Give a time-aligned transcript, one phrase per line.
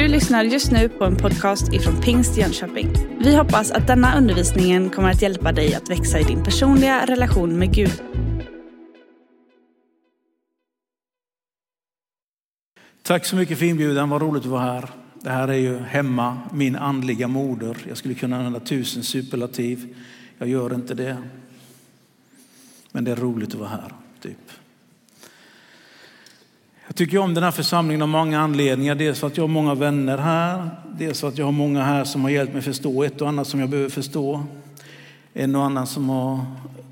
[0.00, 2.88] Du lyssnar just nu på en podcast ifrån Pingst Jönköping.
[3.18, 7.58] Vi hoppas att denna undervisning kommer att hjälpa dig att växa i din personliga relation
[7.58, 8.02] med Gud.
[13.02, 14.90] Tack så mycket för inbjudan, vad roligt att vara här.
[15.14, 17.76] Det här är ju hemma, min andliga moder.
[17.88, 19.96] Jag skulle kunna använda tusen superlativ.
[20.38, 21.16] Jag gör inte det.
[22.92, 24.50] Men det är roligt att vara här, typ.
[26.90, 28.94] Jag tycker om den här församlingen av många anledningar.
[28.94, 30.70] Dels för att jag har många vänner här.
[30.98, 33.46] Dels för att jag har många här som har hjälpt mig förstå ett och annat
[33.46, 34.42] som jag behöver förstå.
[35.34, 36.40] En och annan som har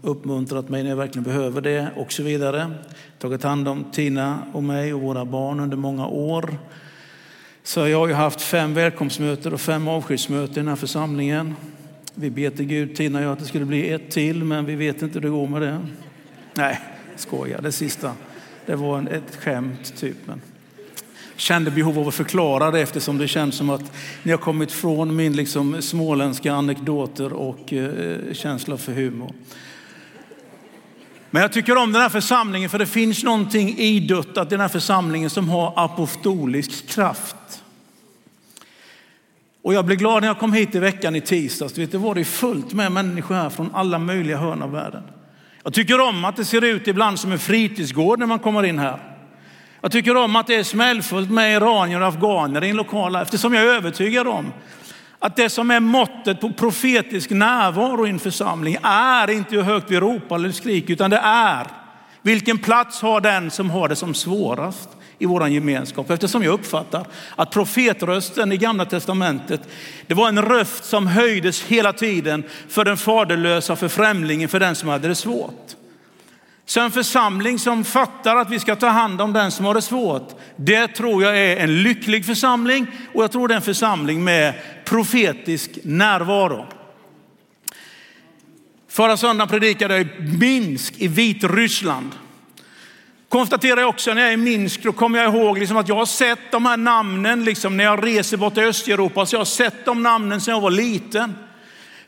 [0.02, 2.70] uppmuntrat mig när jag verkligen behöver det och så vidare.
[3.18, 6.58] Tagit hand om Tina och mig och våra barn under många år.
[7.62, 11.54] Så jag har ju haft fem välkomstmöten och fem avskedsmöten i den här församlingen.
[12.14, 14.74] Vi ber till Gud, Tina och jag, att det skulle bli ett till, men vi
[14.76, 15.80] vet inte hur det går med det.
[16.54, 16.80] Nej,
[17.16, 18.12] skojar, det sista.
[18.68, 20.16] Det var en, ett skämt typ.
[20.24, 20.40] Men
[21.36, 25.16] kände behov av att förklara det eftersom det känns som att ni har kommit från
[25.16, 29.32] min liksom småländska anekdoter och eh, känsla för humor.
[31.30, 34.68] Men jag tycker om den här församlingen för det finns någonting iduttat i den här
[34.68, 37.62] församlingen som har apostolisk kraft.
[39.62, 41.78] Och jag blev glad när jag kom hit i veckan i tisdags.
[41.78, 45.02] Vet, det var det fullt med människor här från alla möjliga hörn av världen.
[45.68, 48.78] Jag tycker om att det ser ut ibland som en fritidsgård när man kommer in
[48.78, 48.98] här.
[49.80, 53.54] Jag tycker om att det är smällfullt med iranier och afghaner i en lokal eftersom
[53.54, 54.52] jag är övertygad om
[55.18, 59.90] att det som är måttet på profetisk närvaro i en församling är inte hur högt
[59.90, 61.66] vi ropar eller skriker, utan det är
[62.22, 66.10] vilken plats har den som har det som svårast i vår gemenskap.
[66.10, 69.60] Eftersom jag uppfattar att profetrösten i gamla testamentet,
[70.06, 74.74] det var en röst som höjdes hela tiden för den faderlösa, för främlingen, för den
[74.74, 75.74] som hade det svårt.
[76.66, 79.82] Så en församling som fattar att vi ska ta hand om den som har det
[79.82, 84.24] svårt, det tror jag är en lycklig församling och jag tror det är en församling
[84.24, 86.66] med profetisk närvaro.
[88.88, 92.10] Förra söndagen predikade jag i Minsk i Vitryssland.
[93.28, 95.96] Konstaterar jag också när jag är i Minsk, då kommer jag ihåg liksom att jag
[95.96, 99.26] har sett de här namnen liksom när jag reser bort till Östeuropa.
[99.26, 101.34] Så jag har sett de namnen sedan jag var liten.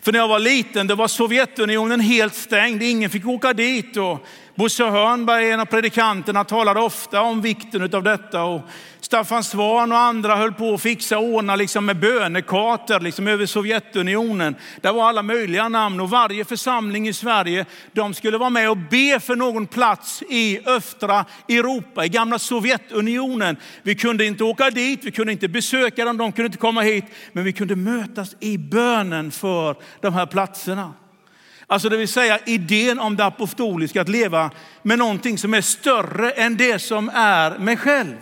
[0.01, 3.97] För när jag var liten då var Sovjetunionen helt stängd, ingen fick åka dit.
[3.97, 8.43] Och Bosse Hörnberg, en av predikanterna, talade ofta om vikten av detta.
[8.43, 8.63] Och
[9.01, 13.47] Staffan Svan och andra höll på att fixa och ordna liksom med bönekartor liksom över
[13.47, 14.57] Sovjetunionen.
[14.81, 18.77] Där var alla möjliga namn och varje församling i Sverige, de skulle vara med och
[18.77, 23.57] be för någon plats i östra Europa, i gamla Sovjetunionen.
[23.83, 27.05] Vi kunde inte åka dit, vi kunde inte besöka dem, de kunde inte komma hit,
[27.33, 30.93] men vi kunde mötas i bönen för de här platserna.
[31.71, 34.51] Alltså det vill säga idén om det apostoliska, att leva
[34.83, 38.17] med någonting som är större än det som är mig själv.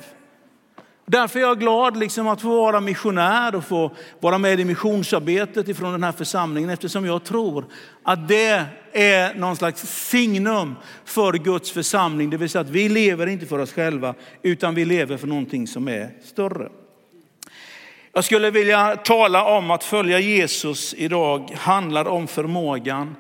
[1.06, 5.68] Därför är jag glad liksom att få vara missionär och få vara med i missionsarbetet
[5.68, 7.64] ifrån den här församlingen eftersom jag tror
[8.02, 12.30] att det är någon slags signum för Guds församling.
[12.30, 15.66] Det vill säga att vi lever inte för oss själva utan vi lever för någonting
[15.66, 16.68] som är större.
[18.12, 23.14] Jag skulle vilja tala om att följa Jesus idag handlar om förmågan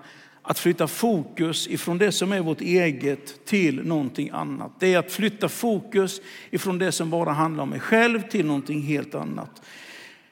[0.48, 4.72] att flytta fokus ifrån det som är vårt eget till någonting annat.
[4.78, 6.20] Det är att flytta fokus
[6.50, 9.62] ifrån det som bara handlar om mig själv till någonting helt annat.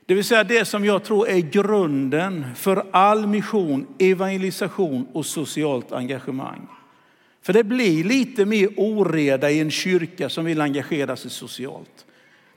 [0.07, 5.93] Det vill säga det som jag tror är grunden för all mission, evangelisation och socialt
[5.93, 6.67] engagemang.
[7.43, 12.07] För det blir lite mer oreda i en kyrka som vill engagera sig socialt.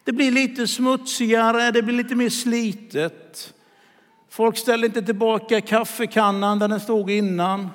[0.03, 3.53] Det blir lite smutsigare, det blir lite mer slitet.
[4.29, 7.69] Folk ställer inte tillbaka kaffekannan där den stod innan.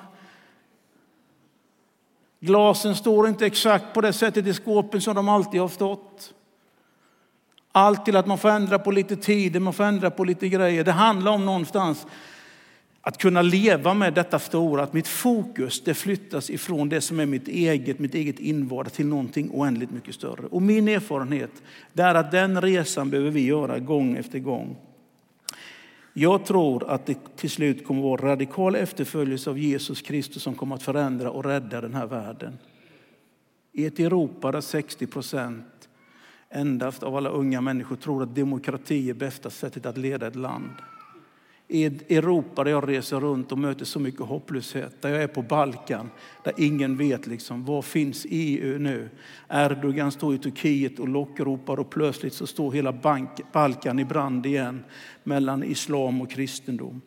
[2.39, 6.33] Glasen står inte exakt på det sättet i skåpen som de alltid har stått.
[7.71, 10.83] Allt till att man får ändra på lite tider, man får ändra på lite grejer.
[10.83, 12.07] Det handlar om någonstans
[13.01, 17.25] att kunna leva med detta stora, att mitt fokus det flyttas ifrån det som är
[17.25, 20.45] mitt eget, mitt eget invarda till någonting oändligt mycket större.
[20.51, 21.51] Och min erfarenhet
[21.95, 24.77] är att den resan behöver vi göra gång efter gång.
[26.17, 30.55] Jag tror att det till slut kommer att vara radikal efterföljelse av Jesus Kristus som
[30.55, 32.57] kommer att förändra och rädda den här världen.
[33.71, 35.89] I ett Europa där 60 procent
[36.49, 40.73] endast av alla unga människor tror att demokrati är bästa sättet att leda ett land
[41.67, 45.01] i Europa där jag reser runt och möter så mycket hopplöshet.
[45.01, 46.09] Där jag är på Balkan,
[46.43, 49.09] där ingen vet liksom, var finns EU nu?
[49.49, 52.93] Erdogan står i Turkiet och lockropar och plötsligt så står hela
[53.53, 54.83] Balkan i brand igen
[55.23, 57.01] mellan islam och kristendom.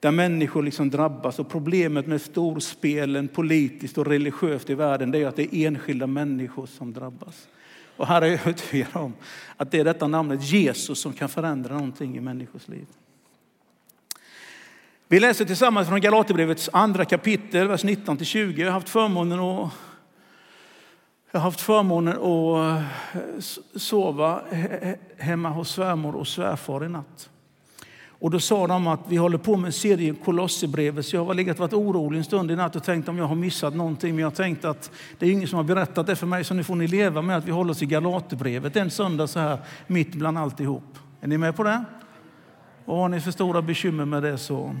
[0.00, 5.26] Där människor liksom drabbas och problemet med storspelen politiskt och religiöst i världen det är
[5.26, 7.48] att det är enskilda människor som drabbas.
[7.96, 9.12] Och här är jag övertygad om
[9.56, 12.86] att det är detta namnet Jesus som kan förändra någonting i människors liv.
[15.08, 18.62] Vi läser tillsammans från Galaterbrevets andra kapitel, vers 19 till 20.
[18.62, 19.72] Jag har haft förmånen att
[21.32, 23.38] jag har haft förmånen att eh,
[23.76, 24.40] sova
[25.18, 27.30] hemma hos svärmor och svärfar i natt.
[28.08, 31.34] Och då sa de att vi håller på med en serie Kolosserbrevet, så jag har
[31.34, 34.14] legat varit orolig en stund i natt och tänkt om jag har missat någonting.
[34.14, 36.64] Men jag tänkte att det är ingen som har berättat det för mig, så nu
[36.64, 40.14] får ni leva med att vi håller oss i Galaterbrevet en söndag så här mitt
[40.14, 40.98] bland alltihop.
[41.20, 41.84] Är ni med på det?
[42.86, 44.74] Och har ni för stora bekymmer med det så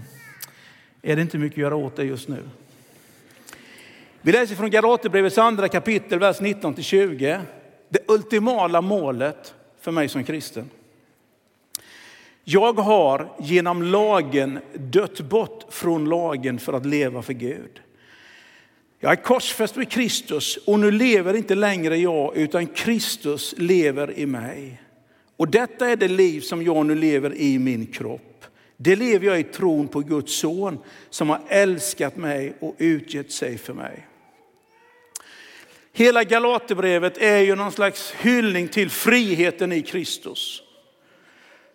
[1.02, 2.42] är det inte mycket att göra åt det just nu.
[4.20, 7.40] Vi läser från Galaterbrevets andra kapitel, vers 19 20.
[7.88, 10.70] Det ultimala målet för mig som kristen.
[12.44, 17.80] Jag har genom lagen dött bort från lagen för att leva för Gud.
[19.00, 24.26] Jag är korsfäst med Kristus och nu lever inte längre jag utan Kristus lever i
[24.26, 24.80] mig.
[25.36, 28.44] Och detta är det liv som jag nu lever i min kropp.
[28.76, 30.78] Det lever jag i tron på Guds son
[31.10, 34.06] som har älskat mig och utgett sig för mig.
[35.92, 40.62] Hela Galaterbrevet är ju någon slags hyllning till friheten i Kristus.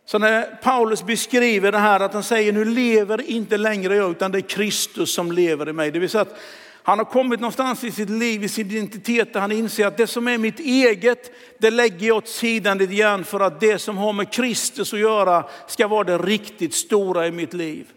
[0.06, 4.32] Så när Paulus beskriver det här att han säger nu lever inte längre jag utan
[4.32, 5.92] det är Kristus som lever i mig.
[5.92, 6.40] Det vill säga att
[6.84, 10.08] han har kommit någonstans i sitt liv, i sin identitet där han inser att det
[10.08, 13.98] som är mitt eget, det lägger jag åt sidan lite grann för att det som
[13.98, 17.88] har med Kristus att göra ska vara det riktigt stora i mitt liv.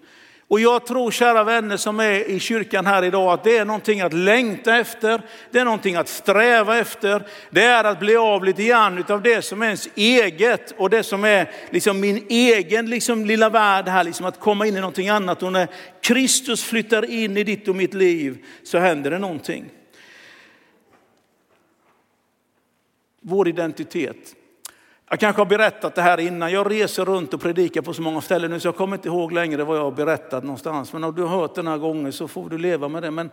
[0.54, 4.00] Och jag tror, kära vänner som är i kyrkan här idag, att det är någonting
[4.00, 7.26] att längta efter, det är någonting att sträva efter.
[7.50, 11.02] Det är att bli av lite grann av det som är ens eget och det
[11.02, 15.08] som är liksom min egen liksom lilla värld här, liksom att komma in i någonting
[15.08, 15.42] annat.
[15.42, 15.68] Och när
[16.00, 19.64] Kristus flyttar in i ditt och mitt liv så händer det någonting.
[23.20, 24.34] Vår identitet.
[25.14, 26.52] Jag kanske har berättat det här innan.
[26.52, 29.32] Jag reser runt och predikar på så många ställen nu så jag kommer inte ihåg
[29.32, 30.92] längre vad jag har berättat någonstans.
[30.92, 33.10] Men om du har hört den här gången så får du leva med det.
[33.10, 33.30] Men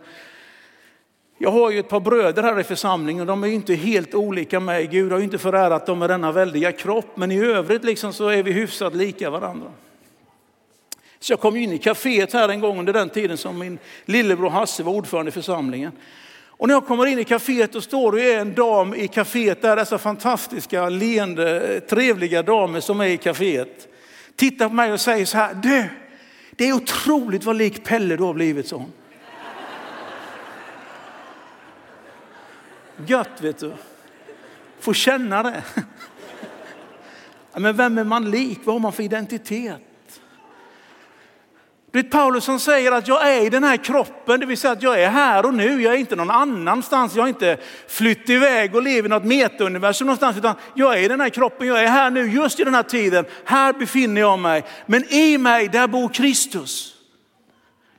[1.38, 3.26] jag har ju ett par bröder här i församlingen.
[3.26, 4.86] De är inte helt olika mig.
[4.86, 7.16] Gud har ju inte förärat dem med denna väldiga kropp.
[7.16, 9.68] Men i övrigt liksom så är vi hyfsat lika varandra.
[11.20, 14.50] Så jag kom in i kaféet här en gång under den tiden som min lillebror
[14.50, 15.92] Hasse var ordförande i församlingen.
[16.62, 19.76] Och när jag kommer in i kaféet och står det en dam i kaféet där,
[19.76, 23.88] dessa fantastiska, leende, trevliga damer som är i kaféet.
[24.36, 25.88] Tittar på mig och säger så här, du,
[26.50, 28.84] det är otroligt vad lik Pelle du har blivit så.
[33.06, 33.72] Gött vet du.
[34.80, 35.62] Få känna det.
[37.54, 38.60] Men vem är man lik?
[38.64, 39.91] Vad har man för identitet?
[41.92, 44.82] Det Paulus som säger att jag är i den här kroppen, det vill säga att
[44.82, 45.82] jag är här och nu.
[45.82, 47.14] Jag är inte någon annanstans.
[47.14, 47.58] Jag har inte
[47.88, 50.36] flytt iväg och lever i något metauniversum någonstans.
[50.36, 52.82] Utan jag är i den här kroppen, jag är här nu, just i den här
[52.82, 53.24] tiden.
[53.44, 54.64] Här befinner jag mig.
[54.86, 56.94] Men i mig, där bor Kristus.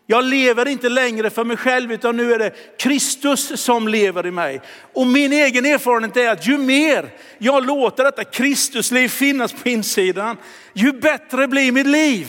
[0.07, 4.31] Jag lever inte längre för mig själv utan nu är det Kristus som lever i
[4.31, 4.62] mig.
[4.94, 10.38] Och min egen erfarenhet är att ju mer jag låter detta Kristusliv finnas på insidan,
[10.74, 12.28] ju bättre blir mitt liv.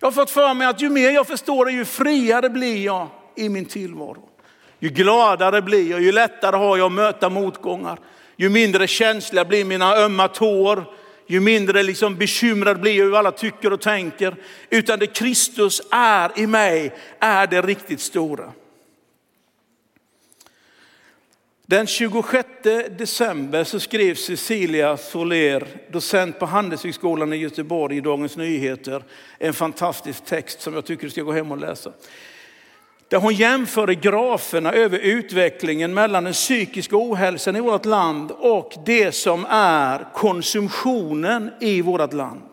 [0.00, 3.08] Jag har fått för mig att ju mer jag förstår det, ju friare blir jag
[3.36, 4.28] i min tillvaro.
[4.78, 7.98] Ju gladare blir jag, ju lättare har jag att möta motgångar.
[8.36, 10.84] Ju mindre känsliga blir mina ömma tår,
[11.26, 14.36] ju mindre liksom bekymrad blir jag hur alla tycker och tänker.
[14.70, 18.52] Utan det Kristus är i mig är det riktigt stora.
[21.70, 22.46] Den 26
[22.98, 29.04] december så skrev Cecilia Soler, docent på Handelshögskolan i Göteborg i Dagens Nyheter,
[29.38, 31.92] en fantastisk text som jag tycker du ska gå hem och läsa.
[33.08, 39.12] Där hon jämförde graferna över utvecklingen mellan den psykiska ohälsan i vårt land och det
[39.12, 42.49] som är konsumtionen i vårt land.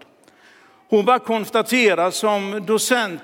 [0.90, 3.22] Hon bara konstaterar som docent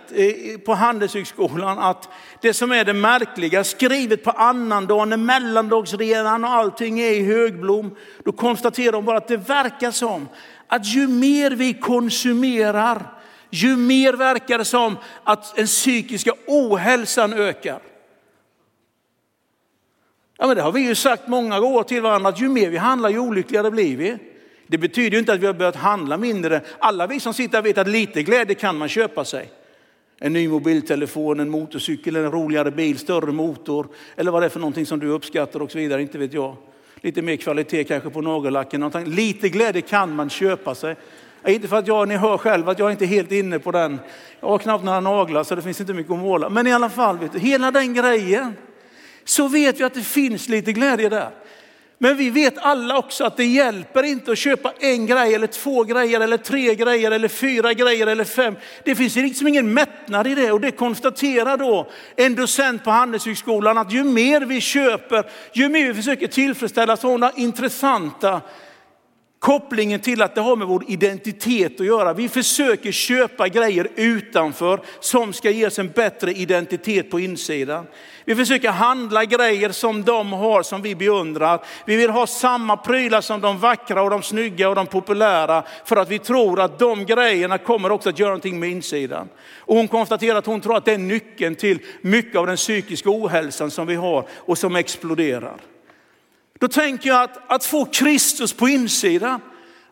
[0.66, 2.10] på Handelshögskolan att
[2.42, 7.96] det som är det märkliga, skrivet på annandagen, mellandagsredan och allting är i högblom.
[8.26, 10.28] Då konstaterar hon bara att det verkar som
[10.68, 13.14] att ju mer vi konsumerar,
[13.50, 17.80] ju mer verkar det som att den psykiska ohälsan ökar.
[20.38, 22.78] Ja, men det har vi ju sagt många år till varandra, att ju mer vi
[22.78, 24.33] handlar ju olyckligare blir vi.
[24.68, 26.62] Det betyder ju inte att vi har börjat handla mindre.
[26.80, 29.50] Alla vi som sitter här vet att lite glädje kan man köpa sig.
[30.20, 34.60] En ny mobiltelefon, en motorcykel, en roligare bil, större motor eller vad det är för
[34.60, 36.56] någonting som du uppskattar och så vidare, inte vet jag.
[37.02, 38.92] Lite mer kvalitet kanske på nagellacken.
[39.06, 40.96] Lite glädje kan man köpa sig.
[41.48, 44.00] Inte för att jag, ni hör själv att jag inte är helt inne på den.
[44.40, 46.50] Jag har knappt några naglar så det finns inte mycket att måla.
[46.50, 48.54] Men i alla fall, vet du, hela den grejen.
[49.24, 51.30] så vet vi att det finns lite glädje där.
[52.04, 55.84] Men vi vet alla också att det hjälper inte att köpa en grej eller två
[55.84, 58.56] grejer eller tre grejer eller fyra grejer eller fem.
[58.84, 63.78] Det finns liksom ingen mättnad i det och det konstaterar då en docent på Handelshögskolan
[63.78, 68.42] att ju mer vi köper, ju mer vi försöker tillfredsställa sådana intressanta
[69.44, 72.14] kopplingen till att det har med vår identitet att göra.
[72.14, 77.86] Vi försöker köpa grejer utanför som ska ge oss en bättre identitet på insidan.
[78.26, 81.64] Vi försöker handla grejer som de har som vi beundrar.
[81.86, 85.96] Vi vill ha samma prylar som de vackra och de snygga och de populära för
[85.96, 89.30] att vi tror att de grejerna kommer också att göra någonting med insidan.
[89.58, 93.10] Och hon konstaterar att hon tror att det är nyckeln till mycket av den psykiska
[93.10, 95.73] ohälsan som vi har och som exploderar.
[96.60, 99.42] Då tänker jag att, att få Kristus på insidan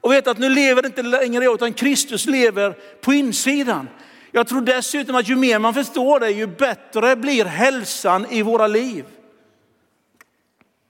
[0.02, 3.88] och veta att nu lever det inte längre jag utan Kristus lever på insidan.
[4.32, 8.68] Jag tror dessutom att ju mer man förstår det, ju bättre blir hälsan i våra
[8.68, 9.06] liv.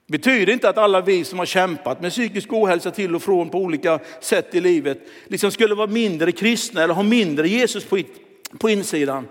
[0.08, 3.50] Det betyder inte att alla vi som har kämpat med psykisk ohälsa till och från
[3.50, 8.02] på olika sätt i livet liksom skulle vara mindre kristna eller ha mindre Jesus på,
[8.60, 9.28] på insidan.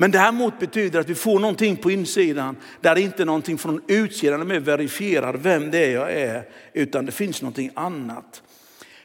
[0.00, 3.82] Men däremot betyder att vi får någonting på insidan där det inte är någonting från
[3.86, 8.42] utsidan som verifierar vem det är jag är, utan det finns någonting annat.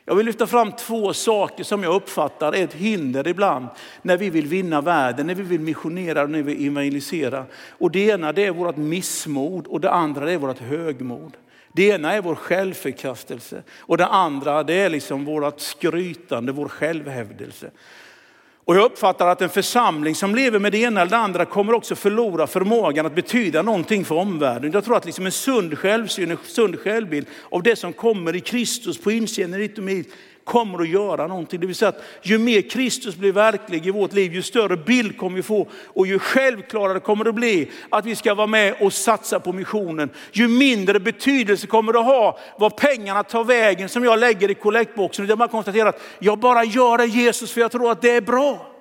[0.05, 3.67] Jag vill lyfta fram två saker som jag uppfattar är ett hinder ibland
[4.01, 7.45] när vi vill vinna världen, när vi vill missionera och när vi vill evangelisera.
[7.69, 11.37] Och det ena det är vårt missmod och det andra det är vårt högmod.
[11.73, 17.71] Det ena är vår självförkastelse och det andra det är liksom vårt skrytande, vår självhävdelse.
[18.65, 21.73] Och jag uppfattar att en församling som lever med det ena eller det andra kommer
[21.73, 24.71] också förlora förmågan att betyda någonting för omvärlden.
[24.71, 28.39] Jag tror att liksom en sund självsyn, en sund självbild av det som kommer i
[28.39, 30.13] Kristus på insidan ditt och mitt
[30.45, 31.59] kommer att göra någonting.
[31.59, 35.17] Det vill säga att ju mer Kristus blir verklig i vårt liv, ju större bild
[35.17, 38.93] kommer vi få och ju självklarare kommer det bli att vi ska vara med och
[38.93, 40.09] satsa på missionen.
[40.31, 44.53] Ju mindre betydelse kommer det att ha vad pengarna tar vägen som jag lägger i
[44.53, 45.27] kollektboxen.
[45.27, 48.21] Jag bara konstaterar att jag bara gör det Jesus för jag tror att det är
[48.21, 48.74] bra.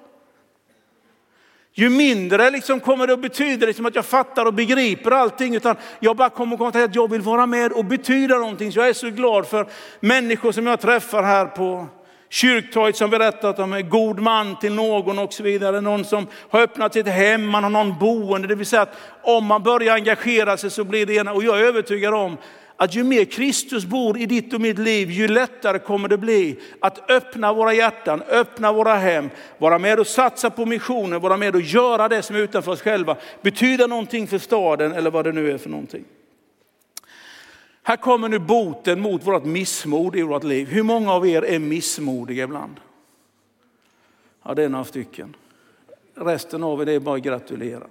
[1.76, 5.76] Ju mindre liksom kommer det att betyda liksom att jag fattar och begriper allting, utan
[6.00, 8.72] jag bara kommer att konstatera att jag vill vara med och betyda någonting.
[8.72, 9.66] Så jag är så glad för
[10.00, 11.86] människor som jag träffar här på
[12.28, 15.80] kyrktorget som berättar att de är god man till någon och så vidare.
[15.80, 18.48] Någon som har öppnat sitt hem, man har någon boende.
[18.48, 21.32] Det vill säga att om man börjar engagera sig så blir det ena.
[21.32, 22.36] Och jag är övertygad om
[22.76, 26.60] att ju mer Kristus bor i ditt och mitt liv, ju lättare kommer det bli
[26.80, 31.54] att öppna våra hjärtan, öppna våra hem, vara med och satsa på missionen, vara med
[31.54, 35.32] och göra det som är utanför oss själva, betyda någonting för staden eller vad det
[35.32, 36.04] nu är för någonting.
[37.82, 40.68] Här kommer nu boten mot vårt missmod i vårt liv.
[40.68, 42.80] Hur många av er är missmodiga ibland?
[44.42, 45.36] Ja, det är några stycken.
[46.14, 47.86] Resten av er, det är bara att gratulera.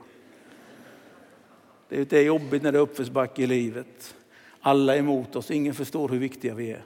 [1.90, 4.16] Det är jobbigt när det är uppförsbacke i livet.
[4.66, 6.84] Alla är emot oss, ingen förstår hur viktiga vi är.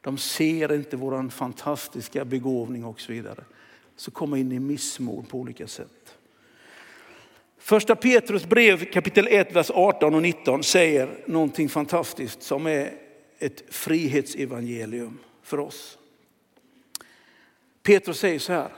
[0.00, 3.44] De ser inte vår fantastiska begåvning och så vidare.
[3.96, 6.16] Så komma in i missmod på olika sätt.
[7.58, 12.92] Första Petrus brev kapitel 1, vers 18 och 19 säger någonting fantastiskt som är
[13.38, 15.98] ett frihetsevangelium för oss.
[17.82, 18.68] Petrus säger så här,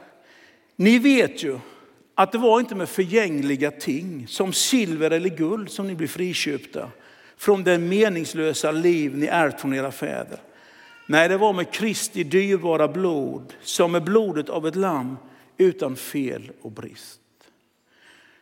[0.76, 1.59] ni vet ju
[2.14, 6.90] att det var inte med förgängliga ting som silver eller guld som ni blev friköpta
[7.40, 10.38] från det meningslösa liv ni ärvt från era fäder.
[11.06, 15.16] Nej, det var med Kristi dyrbara blod, som med blodet av ett lamm
[15.56, 17.20] utan fel och brist.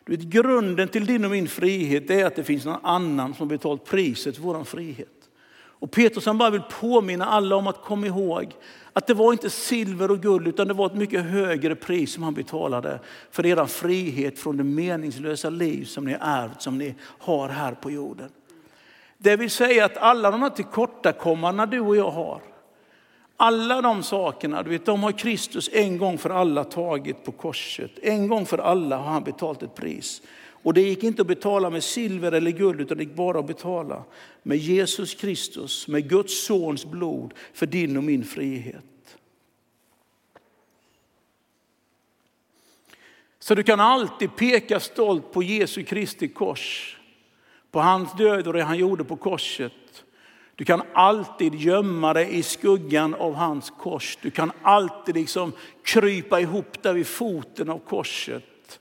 [0.05, 3.47] Du vet, grunden till din och min frihet är att det finns någon annan som
[3.47, 5.29] betalt priset för vår frihet.
[5.55, 8.53] Och Petrus han bara vill påminna alla om att komma ihåg
[8.93, 12.23] att det var inte silver och guld utan det var ett mycket högre pris som
[12.23, 12.99] han betalade
[13.31, 17.91] för er frihet från det meningslösa liv som ni ärvt, som ni har här på
[17.91, 18.29] jorden.
[19.21, 22.41] Det vill säga att alla de här tillkortakommandena du och jag har,
[23.37, 27.91] alla de sakerna, du vet, de har Kristus en gång för alla tagit på korset.
[28.01, 30.21] En gång för alla har han betalt ett pris.
[30.63, 33.47] Och det gick inte att betala med silver eller guld, utan det gick bara att
[33.47, 34.03] betala
[34.43, 39.17] med Jesus Kristus, med Guds sons blod för din och min frihet.
[43.39, 46.98] Så du kan alltid peka stolt på Jesu Kristi kors
[47.71, 49.73] på hans död och det han gjorde på korset.
[50.55, 54.17] Du kan alltid gömma dig i skuggan av hans kors.
[54.21, 55.51] Du kan alltid liksom
[55.83, 58.79] krypa ihop där vid foten av korset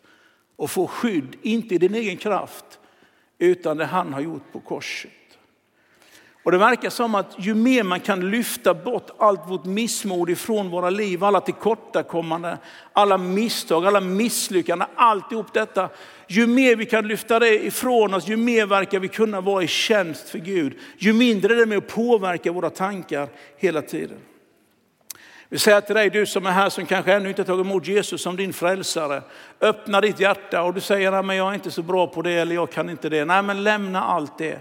[0.57, 2.79] och få skydd, inte i din egen kraft,
[3.39, 5.11] utan det han har gjort på korset.
[6.49, 10.71] Och det verkar som att ju mer man kan lyfta bort allt vårt missmod ifrån
[10.71, 12.57] våra liv, alla tillkortakommanden,
[12.93, 15.89] alla misstag, alla misslyckanden, alltihop detta.
[16.29, 19.67] Ju mer vi kan lyfta det ifrån oss, ju mer verkar vi kunna vara i
[19.67, 20.79] tjänst för Gud.
[20.99, 24.19] Ju mindre är det med att påverka våra tankar hela tiden.
[25.49, 28.23] Vi säger till dig, du som är här som kanske ännu inte tagit emot Jesus
[28.23, 29.23] som din frälsare.
[29.61, 32.55] Öppna ditt hjärta och du säger, men jag är inte så bra på det eller
[32.55, 33.25] jag kan inte det.
[33.25, 34.59] Nej men lämna allt det.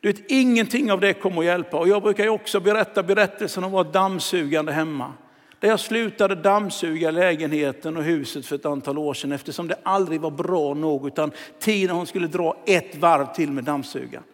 [0.00, 1.76] Du vet, ingenting av det kommer att hjälpa.
[1.78, 5.12] Och jag brukar ju också berätta berättelsen om att vara dammsugande hemma.
[5.60, 10.20] Där jag slutade dammsuga lägenheten och huset för ett antal år sedan eftersom det aldrig
[10.20, 14.24] var bra nog utan tiden hon skulle dra ett varv till med dammsugaren.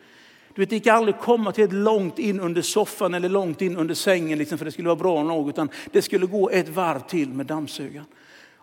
[0.55, 3.77] Du vet, det gick aldrig komma till ett långt in under soffan eller långt in
[3.77, 7.01] under sängen liksom, för det skulle vara bra nog utan det skulle gå ett varv
[7.01, 8.07] till med dammsugaren.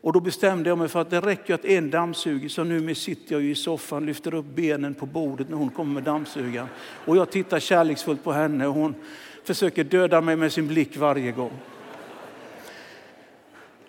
[0.01, 3.36] Och då bestämde jag mig för att det räcker att en dammsuger, så nu sitter
[3.36, 6.67] jag i soffan, lyfter upp benen på bordet när hon kommer med dammsugaren.
[7.05, 8.96] Och jag tittar kärleksfullt på henne och hon
[9.43, 11.51] försöker döda mig med sin blick varje gång.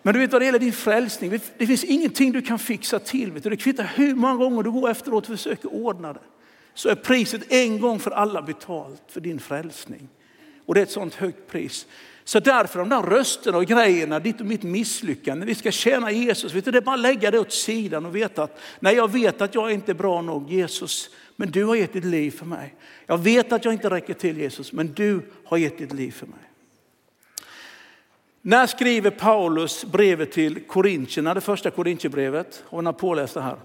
[0.02, 3.32] Men du vet vad det gäller din frälsning, det finns ingenting du kan fixa till.
[3.32, 3.50] Vet du?
[3.50, 6.20] Det kvittar hur många gånger du går efteråt och försöker ordna det.
[6.74, 10.08] Så är priset en gång för alla betalt för din frälsning.
[10.66, 11.86] Och det är ett sånt högt pris.
[12.24, 16.54] Så därför de där rösterna och grejerna, ditt och mitt misslyckande, vi ska tjäna Jesus,
[16.54, 19.12] vet du, det är bara att lägga det åt sidan och veta att, nej jag
[19.12, 22.46] vet att jag inte är bra nog Jesus, men du har gett ditt liv för
[22.46, 22.74] mig.
[23.06, 26.26] Jag vet att jag inte räcker till Jesus, men du har gett ditt liv för
[26.26, 26.38] mig.
[28.44, 32.64] När skriver Paulus brevet till Korintierna, det första Korintierbrevet?
[32.66, 33.56] Har ni påläst det här?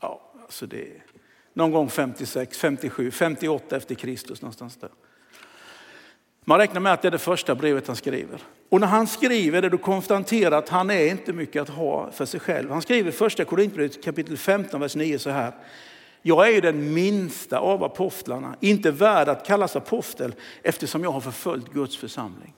[0.00, 1.04] Ja, alltså det är
[1.52, 4.90] någon gång 56, 57, 58 efter Kristus någonstans där.
[6.44, 8.40] Man räknar med att det är det första brevet han skriver.
[8.70, 12.24] Och när han skriver det, då konstaterar att han är inte mycket att ha för
[12.24, 12.70] sig själv.
[12.70, 15.52] Han skriver första Korintierbrevet kapitel 15, vers 9 så här.
[16.22, 21.20] Jag är ju den minsta av apostlarna, inte värd att kallas apostel eftersom jag har
[21.20, 22.54] förföljt Guds församling.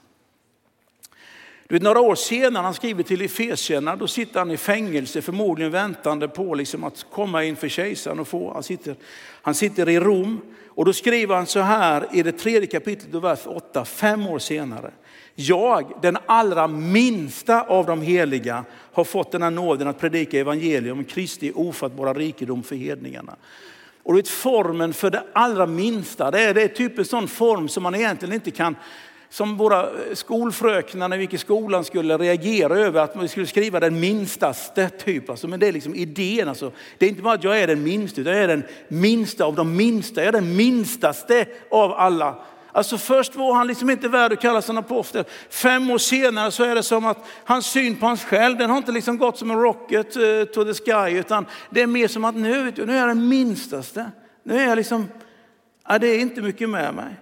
[1.67, 5.71] Du vet, några år senare han skriver till Efesierna, då sitter han i fängelse, förmodligen
[5.71, 8.53] väntande på liksom att komma inför kejsaren och få.
[8.53, 8.95] Han sitter,
[9.41, 13.23] han sitter i Rom och då skriver han så här i det tredje kapitlet, och
[13.23, 14.91] vers 8, fem år senare.
[15.35, 20.97] Jag, den allra minsta av de heliga, har fått den här nåden att predika evangelium
[20.97, 23.35] om Kristi ofattbara rikedom för hedningarna.
[24.03, 27.27] Och du vet, formen för det allra minsta, det är, det är typ en sån
[27.27, 28.75] form som man egentligen inte kan
[29.29, 33.47] som våra eh, skolfröknar när vi gick i skolan skulle reagera över att vi skulle
[33.47, 35.29] skriva den minstaste typ.
[35.29, 36.49] Alltså, men det är liksom idén.
[36.49, 36.71] Alltså.
[36.97, 39.55] Det är inte bara att jag är den minsta, utan jag är den minsta av
[39.55, 40.21] de minsta.
[40.21, 42.35] Jag är den minstaste av alla.
[42.75, 45.23] Alltså först var han liksom inte värd att kallas en apostel.
[45.49, 48.77] Fem år senare så är det som att hans syn på hans själv, den har
[48.77, 52.25] inte liksom gått som en rocket eh, to the sky, utan det är mer som
[52.25, 54.11] att nu, nu är jag den minstaste.
[54.43, 55.07] Nu är jag liksom,
[55.87, 57.15] ja, det är inte mycket med mig.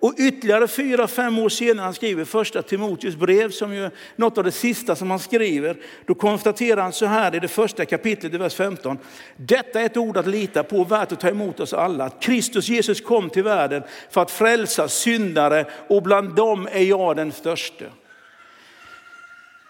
[0.00, 4.38] Och ytterligare fyra, fem år senare han skriver första Timoteus brev, som ju är något
[4.38, 8.34] av det sista som han skriver, då konstaterar han så här i det första kapitlet
[8.34, 8.98] i vers 15.
[9.36, 12.04] Detta är ett ord att lita på, värt att ta emot oss alla.
[12.04, 17.16] Att Kristus Jesus kom till världen för att frälsa syndare och bland dem är jag
[17.16, 17.86] den störste.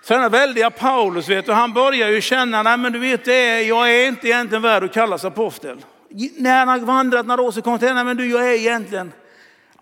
[0.02, 3.62] Så den väldiga Paulus, vet du, han börjar ju känna, nej men du vet, det
[3.62, 5.76] jag är inte egentligen värd att kallas apostel.
[6.36, 8.54] När han har vandrat några år så kommer han till, nej men du, jag är
[8.54, 9.12] egentligen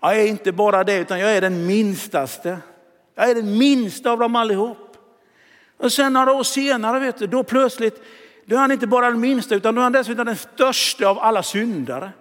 [0.01, 2.57] jag är inte bara det, utan jag är den minstaste.
[3.15, 4.97] Jag är den minsta av dem allihop.
[5.77, 8.03] Och sen några år senare, vet du, då plötsligt,
[8.45, 11.19] då är han inte bara den minsta, utan då är han dessutom den största av
[11.19, 12.11] alla syndare.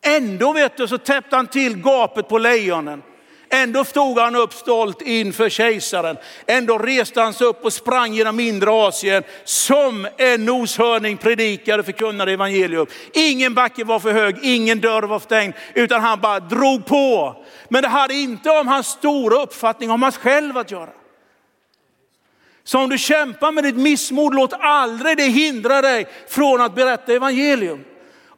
[0.00, 3.02] Ändå vet du, så täppte han till gapet på lejonen.
[3.50, 6.16] Ändå stod han upp stolt inför kejsaren.
[6.46, 11.86] Ändå reste han sig upp och sprang genom mindre Asien som en noshörning predikade och
[11.86, 12.86] förkunnade evangelium.
[13.12, 17.36] Ingen backe var för hög, ingen dörr var stängd, utan han bara drog på.
[17.68, 20.90] Men det hade inte om hans stora uppfattning om hans själv att göra.
[22.64, 27.12] Så om du kämpar med ditt missmod, låt aldrig det hindra dig från att berätta
[27.12, 27.84] evangelium.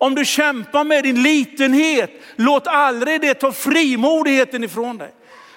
[0.00, 5.10] Om du kämpar med din litenhet, låt aldrig det ta frimodigheten ifrån dig.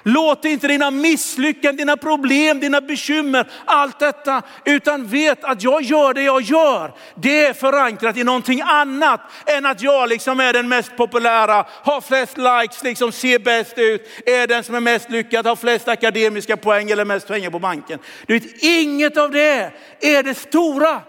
[0.06, 6.14] Låt inte dina misslyckanden, dina problem, dina bekymmer, allt detta, utan vet att jag gör
[6.14, 6.94] det jag gör.
[7.16, 12.02] Det är förankrat i någonting annat än att jag liksom är den mest populära, har
[12.02, 16.58] flest likes, liksom ser bäst ut, är den som är mest lyckad, har flest akademiska
[16.58, 18.00] poäng eller mest pengar på banken.
[18.28, 21.02] Du vet, inget av det är det stora.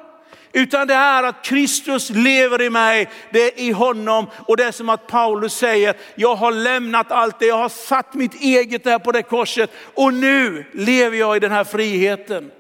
[0.57, 4.27] Utan det är att Kristus lever i mig, det är i honom.
[4.47, 8.15] Och det är som att Paulus säger, jag har lämnat allt det, jag har satt
[8.15, 12.51] mitt eget där på det korset och nu lever jag i den här friheten.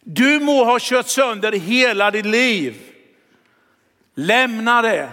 [0.00, 2.76] Du må ha kört sönder hela ditt liv.
[4.14, 5.10] Lämna det.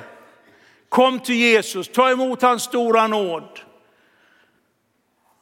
[0.89, 3.59] Kom till Jesus, ta emot hans stora nåd.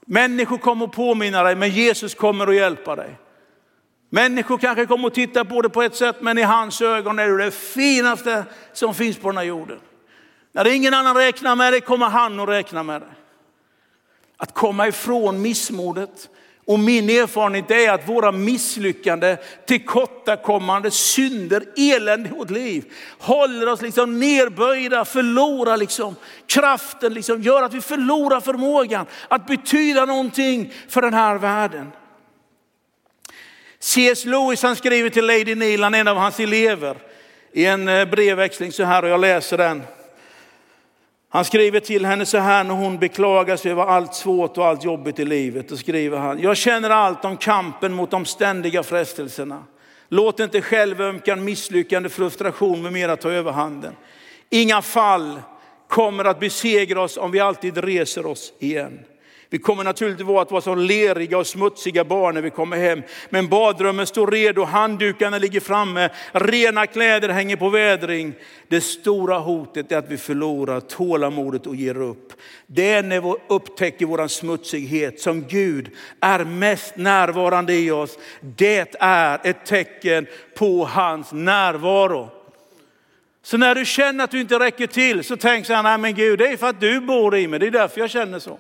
[0.06, 3.18] Människor kommer att påminna dig, men Jesus kommer att hjälpa dig.
[4.14, 7.28] Människor kanske kommer att titta på det på ett sätt, men i hans ögon är
[7.28, 9.80] du det finaste som finns på den här jorden.
[10.52, 13.08] När ingen annan räknar med det kommer han att räkna med det.
[14.38, 16.30] Att komma ifrån missmodet.
[16.66, 23.82] Och min erfarenhet är att våra misslyckande, tillkortakommande, synder, elände i vårt liv håller oss
[23.82, 26.16] liksom nerböjda, förlorar liksom
[26.48, 31.92] kraften, liksom gör att vi förlorar förmågan att betyda någonting för den här världen.
[33.84, 34.26] C.S.
[34.26, 36.98] Lewis han skriver till Lady Nilan, en av hans elever,
[37.52, 39.84] i en eh, brevväxling så här och jag läser den.
[41.30, 44.84] Han skriver till henne så här när hon beklagar sig över allt svårt och allt
[44.84, 45.70] jobbigt i livet.
[45.70, 49.64] Då skriver han, jag känner allt om kampen mot de ständiga frestelserna.
[50.10, 53.94] Låt inte självömkan, misslyckande, frustration med mera ta överhanden.
[54.50, 55.42] Inga fall
[55.88, 59.00] kommer att besegra oss om vi alltid reser oss igen.
[59.54, 63.02] Vi kommer naturligtvis att vara så leriga och smutsiga barn när vi kommer hem.
[63.30, 68.34] Men badrummen står redo, handdukarna ligger framme, rena kläder hänger på vädring.
[68.68, 72.34] Det stora hotet är att vi förlorar tålamodet och ger upp.
[72.68, 78.18] Det är när vi upptäcker vår smutsighet som Gud är mest närvarande i oss.
[78.42, 82.30] Det är ett tecken på hans närvaro.
[83.44, 86.16] Så när du känner att du inte räcker till så tänk så här, nej men
[86.16, 88.60] Gud det är för att du bor i mig, det är därför jag känner så.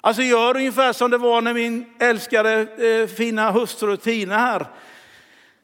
[0.00, 4.66] Alltså gör ungefär som det var när min älskade eh, fina hustru Tina här,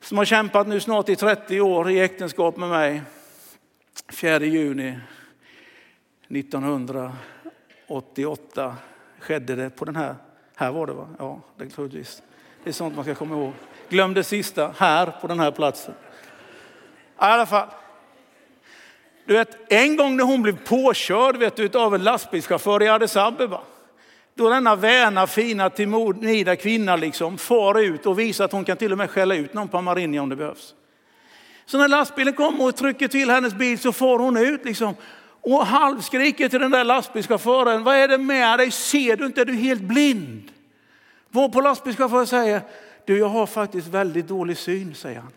[0.00, 3.02] som har kämpat nu snart i 30 år i äktenskap med mig.
[4.08, 4.98] 4 juni
[6.28, 8.76] 1988
[9.20, 10.14] skedde det på den här,
[10.56, 11.08] här var det va?
[11.18, 12.22] Ja, det troligtvis.
[12.64, 13.52] Det är sånt man ska komma ihåg.
[13.88, 15.94] Glöm det sista, här på den här platsen.
[15.94, 15.96] I
[17.16, 17.68] alla fall.
[19.24, 23.16] Du vet, en gång när hon blev påkörd vet du, av en lastbilschaufför i Addis
[23.16, 23.60] Abeba
[24.36, 28.92] då denna väna, fina, timida kvinna liksom far ut och visar att hon kan till
[28.92, 30.74] och med skälla ut någon på Marinia om det behövs.
[31.66, 34.94] Så när lastbilen kommer och trycker till hennes bil så får hon ut liksom
[35.40, 38.70] och halvskriker till den där lastbilschauffören, vad är det med dig?
[38.70, 39.40] Ser du inte?
[39.40, 40.50] Är du helt blind?
[41.30, 42.60] Var på lastbilschauffören säger,
[43.04, 45.32] du jag har faktiskt väldigt dålig syn, säger han.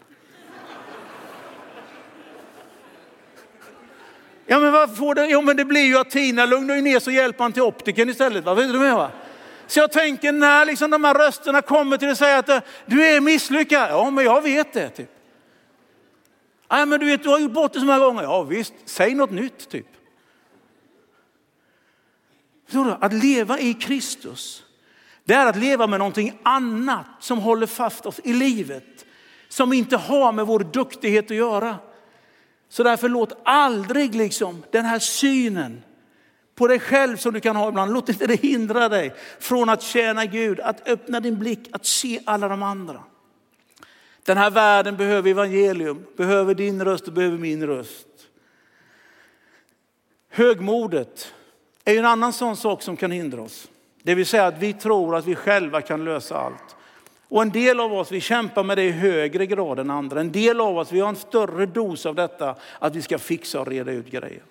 [4.51, 5.27] Ja men vad får det?
[5.27, 8.45] Jo men det blir ju att Tina lugnar ner så hjälper han till optiken istället.
[8.45, 9.11] Vad vet du med va?
[9.67, 12.59] Så jag tänker när liksom de här rösterna kommer till det och säger att eh,
[12.85, 13.89] du är misslyckad.
[13.89, 14.89] Ja men jag vet det.
[14.89, 15.09] Typ.
[16.67, 18.23] Ja men du vet du har gjort bort det så många gånger.
[18.23, 19.87] Ja visst, säg något nytt typ.
[22.99, 24.63] Att leva i Kristus,
[25.23, 29.05] det är att leva med någonting annat som håller fast oss i livet.
[29.49, 31.77] Som inte har med vår duktighet att göra.
[32.69, 35.81] Så därför låt aldrig liksom den här synen
[36.55, 39.81] på dig själv som du kan ha ibland, låt inte det hindra dig från att
[39.81, 43.03] tjäna Gud, att öppna din blick, att se alla de andra.
[44.23, 48.07] Den här världen behöver evangelium, behöver din röst och behöver min röst.
[50.29, 51.33] Högmodet
[51.85, 53.67] är en annan sån sak som kan hindra oss.
[54.03, 56.75] Det vill säga att vi tror att vi själva kan lösa allt.
[57.29, 60.19] Och en del av oss vi kämpar med det i högre grad än andra.
[60.19, 63.59] En del av oss vi har en större dos av detta att vi ska fixa
[63.59, 64.43] och reda ut grejer.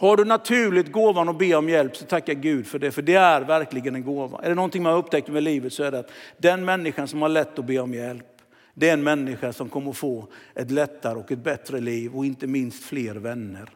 [0.00, 3.14] Har du naturligt gåvan att be om hjälp så tacka Gud för det, för det
[3.14, 4.40] är verkligen en gåva.
[4.42, 7.22] Är det någonting man har upptäckt med livet så är det att den människan som
[7.22, 8.26] har lätt att be om hjälp,
[8.74, 12.46] det är en människa som kommer få ett lättare och ett bättre liv och inte
[12.46, 13.70] minst fler vänner.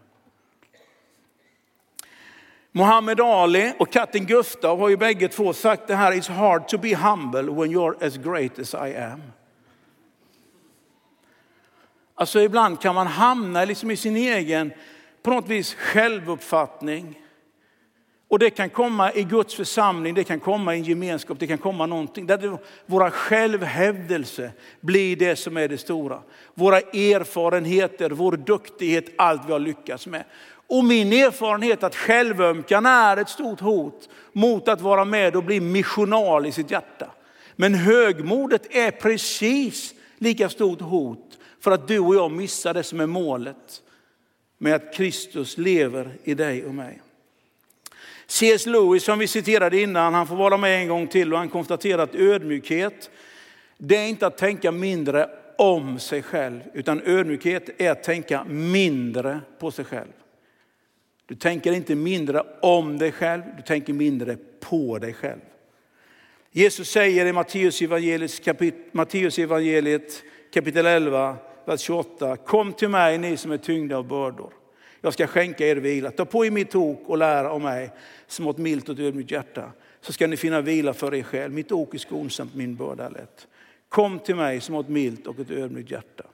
[2.76, 6.78] Muhammed Ali och katten Gustav har ju bägge två sagt det här, it's hard to
[6.78, 9.22] be humble when you're as great as I am.
[12.14, 14.72] Alltså ibland kan man hamna liksom i sin egen,
[15.22, 17.20] på något vis självuppfattning.
[18.28, 21.58] Och det kan komma i Guds församling, det kan komma i en gemenskap, det kan
[21.58, 22.26] komma någonting.
[22.26, 26.22] Där våra självhävdelse blir det som är det stora.
[26.54, 30.24] Våra erfarenheter, vår duktighet, allt vi har lyckats med.
[30.66, 35.60] Och min erfarenhet att självömkan är ett stort hot mot att vara med och bli
[35.60, 37.10] missional i sitt hjärta.
[37.56, 43.00] Men högmodet är precis lika stort hot för att du och jag missar det som
[43.00, 43.82] är målet
[44.58, 47.00] med att Kristus lever i dig och mig.
[48.26, 48.66] C.S.
[48.66, 52.02] Lewis som vi citerade innan, han får vara med en gång till och han konstaterar
[52.02, 53.10] att ödmjukhet,
[53.78, 59.40] det är inte att tänka mindre om sig själv, utan ödmjukhet är att tänka mindre
[59.58, 60.12] på sig själv.
[61.26, 65.40] Du tänker inte mindre om dig själv, du tänker mindre på dig själv.
[66.50, 72.36] Jesus säger i Matteus evangeliet, kapit Matteus evangeliet kapitel 11, vers 28.
[72.36, 74.52] Kom till mig ni som är tyngda av bördor.
[75.00, 76.10] Jag ska skänka er vila.
[76.10, 77.90] Ta på er mitt ok och lära av mig
[78.26, 79.72] som ett milt och ödmjukt hjärta.
[80.00, 81.50] Så ska ni finna vila för er själ.
[81.50, 83.46] Mitt ok är skonsamt, min börda är lätt.
[83.88, 86.24] Kom till mig som har ett milt och ett ödmjukt hjärta.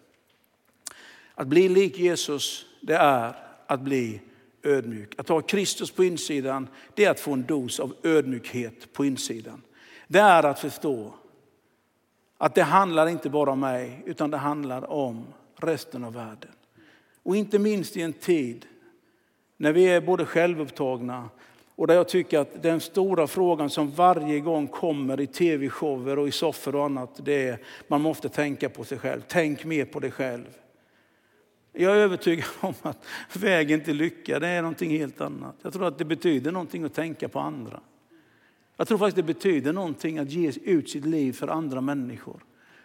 [1.35, 3.35] Att bli lik Jesus, det är
[3.67, 4.21] att bli
[4.63, 5.15] ödmjuk.
[5.19, 9.63] Att ha Kristus på insidan, det är att få en dos av ödmjukhet på insidan.
[10.09, 11.15] Det är att förstå
[12.39, 16.51] att det handlar inte bara om mig, utan det handlar om resten av världen.
[17.23, 18.67] Och inte minst i en tid
[19.57, 21.29] när vi är både självupptagna
[21.81, 26.29] och där jag tycker att den stora frågan som varje gång kommer i tv-shower och
[26.29, 29.23] i soffor och annat, det är man måste tänka på sig själv.
[29.29, 30.45] Tänk mer på dig själv.
[31.73, 35.57] Jag är övertygad om att vägen till lycka det är någonting helt annat.
[35.63, 37.81] Jag tror att det betyder någonting att tänka på andra.
[38.77, 42.45] Jag tror faktiskt det betyder någonting att ge ut sitt liv för andra människor.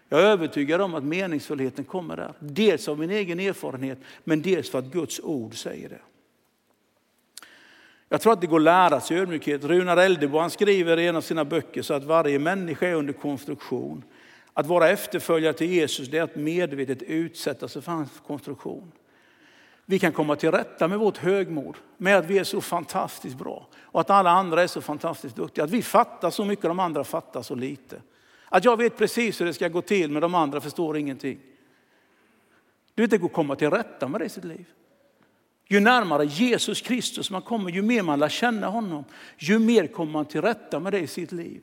[0.09, 2.33] Jag är övertygad om att meningsfullheten kommer där.
[2.39, 6.01] Dels av min egen erfarenhet, men dels för att Guds ord säger det.
[8.09, 9.63] Jag tror att det går att lära sig ödmjukhet.
[9.63, 13.13] Runar Eldebo han skriver i en av sina böcker så att varje människa är under
[13.13, 14.03] konstruktion.
[14.57, 18.91] Att vara efterföljare till Jesus det är att medvetet utsätta sig för hans konstruktion.
[19.85, 23.67] Vi kan komma till rätta med vårt högmod, med att vi är så fantastiskt bra
[23.75, 25.65] och att alla andra är så fantastiskt duktiga.
[25.65, 28.01] Att vi fattar så mycket, och de andra fattar så lite.
[28.49, 31.39] Att jag vet precis hur det ska gå till men de andra förstår ingenting.
[32.93, 34.65] Du vet, det går att komma till rätta med det i sitt liv.
[35.67, 39.03] Ju närmare Jesus Kristus man kommer, ju mer man lär känna honom,
[39.37, 41.61] ju mer kommer man till rätta med det i sitt liv.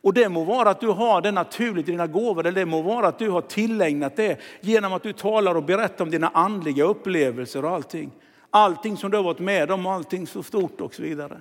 [0.00, 2.82] Och det må vara att du har det naturligt i dina gåvor, eller det må
[2.82, 6.84] vara att du har tillägnat det genom att du talar och berättar om dina andliga
[6.84, 8.10] upplevelser och allting.
[8.50, 11.40] Allting som du har varit med om, allting så stort och så vidare.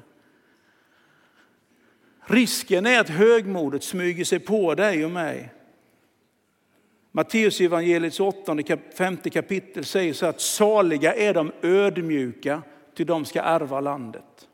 [2.26, 5.54] Risken är att högmodet smyger sig på dig och mig.
[7.12, 12.62] Matteus evangeliets åttonde, femte kapitel säger så att saliga är de ödmjuka,
[12.96, 14.48] till de ska ärva landet.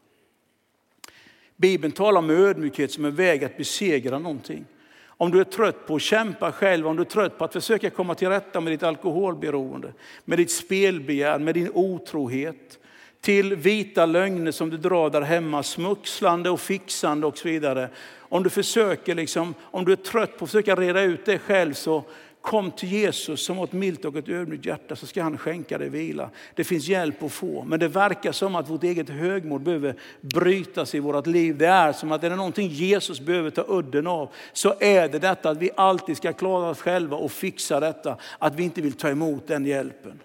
[1.61, 4.65] Bibeln talar om ödmjukhet som en väg att besegra någonting.
[5.07, 7.89] Om du är trött på att kämpa själv, om du är trött på att försöka
[7.89, 9.93] komma till rätta med ditt alkoholberoende,
[10.25, 12.79] med ditt spelbegär, med din otrohet,
[13.21, 17.89] till vita lögner som du drar där hemma, smuxlande och fixande och så vidare.
[18.17, 21.73] Om du försöker, liksom, om du är trött på att försöka reda ut det själv
[21.73, 22.03] så
[22.41, 25.77] Kom till Jesus som har ett milt och ett ödmjukt hjärta så ska han skänka
[25.77, 26.29] dig vila.
[26.55, 27.63] Det finns hjälp att få.
[27.63, 31.57] Men det verkar som att vårt eget högmod behöver brytas i vårt liv.
[31.57, 35.19] Det är som att är det någonting Jesus behöver ta udden av så är det
[35.19, 38.17] detta att vi alltid ska klara oss själva och fixa detta.
[38.39, 40.19] Att vi inte vill ta emot den hjälpen.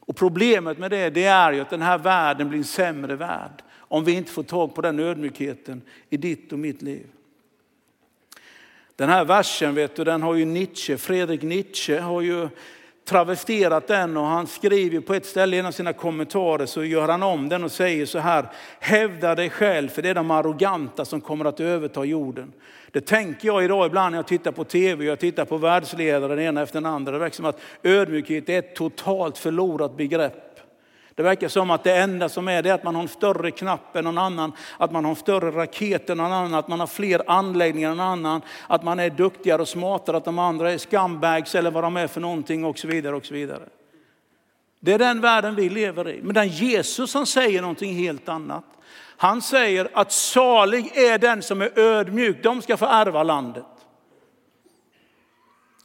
[0.00, 3.62] Och problemet med det, det är ju att den här världen blir en sämre värld
[3.78, 7.06] om vi inte får tag på den ödmjukheten i ditt och mitt liv.
[8.96, 12.48] Den här versen vet du, den har ju Nietzsche, Fredrik Nietzsche har ju
[13.04, 17.08] travesterat den och han skriver på ett ställe i en av sina kommentarer så gör
[17.08, 18.46] han om den och säger så här,
[18.80, 22.52] hävda dig själv för det är de arroganta som kommer att överta jorden.
[22.90, 26.34] Det tänker jag idag ibland när jag tittar på tv och jag tittar på världsledare
[26.34, 27.12] den ena efter den andra.
[27.12, 30.51] Det verkar som att ödmjukhet är ett totalt förlorat begrepp.
[31.14, 33.50] Det verkar som att det enda som är det är att man har en större
[33.50, 36.80] knapp än någon annan, att man har en större raket än någon annan, att man
[36.80, 40.72] har fler anläggningar än någon annan, att man är duktigare och smartare, att de andra
[40.72, 43.16] är scumbags eller vad de är för någonting och så vidare.
[43.16, 43.62] och så vidare.
[44.80, 46.20] Det är den världen vi lever i.
[46.22, 48.64] Men den Jesus han säger någonting helt annat.
[49.16, 53.64] Han säger att salig är den som är ödmjuk, de ska få ärva landet.